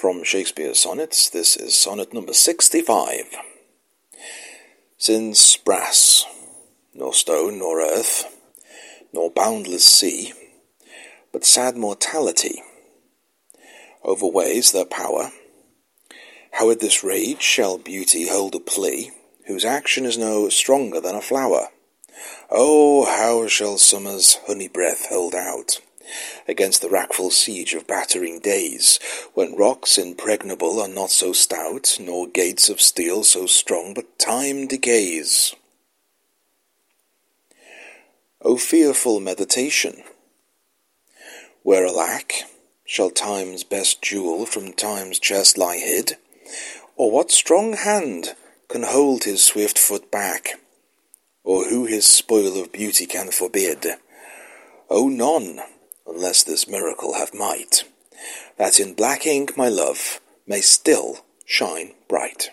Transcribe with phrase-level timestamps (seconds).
[0.00, 3.36] From Shakespeare's sonnets, this is sonnet number 65.
[4.96, 6.24] Since brass,
[6.94, 8.24] nor stone, nor earth,
[9.12, 10.32] nor boundless sea,
[11.32, 12.62] but sad mortality
[14.02, 15.32] overweighs their power,
[16.52, 19.10] how at this rage shall beauty hold a plea,
[19.48, 21.68] whose action is no stronger than a flower?
[22.50, 25.82] Oh, how shall summer's honey breath hold out?
[26.48, 28.98] Against the wrackful siege of battering days,
[29.34, 34.66] when rocks impregnable are not so stout, nor gates of steel so strong, but time
[34.66, 35.54] decays.
[38.42, 40.02] O fearful meditation!
[41.62, 42.32] Where alack
[42.84, 46.16] shall time's best jewel from time's chest lie hid?
[46.96, 48.34] Or what strong hand
[48.68, 50.60] can hold his swift foot back?
[51.44, 53.86] Or who his spoil of beauty can forbid?
[54.88, 55.60] O none!
[56.10, 57.84] Unless this miracle have might,
[58.56, 62.50] that in black ink my love may still shine bright.